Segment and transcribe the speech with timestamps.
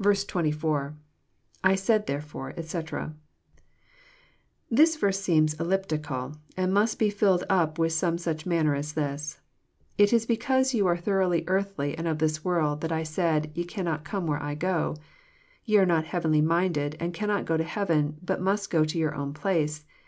[0.00, 0.94] 24.—
[1.66, 3.12] [/«aid therefore, etc,']
[4.70, 9.40] This verse seems elliptical, and must be filled up in some such manner as this:
[9.98, 14.04] It is because you are thoroughly earthly and of this world, that I said, Te cannot
[14.04, 14.94] come where 1 go.
[15.64, 19.16] You are not heavenly minded, and cannot go to heaven, but must go to your
[19.16, 19.84] own place.